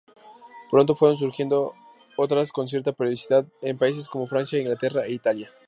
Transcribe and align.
Pronto 0.71 0.95
fueron 0.95 1.15
surgiendo 1.15 1.75
otras 2.17 2.51
con 2.51 2.67
cierta 2.67 2.91
periodicidad 2.91 3.45
en 3.61 3.77
países 3.77 4.07
como 4.07 4.25
Francia, 4.25 4.59
Inglaterra 4.59 5.05
e 5.05 5.13
Italia. 5.13 5.53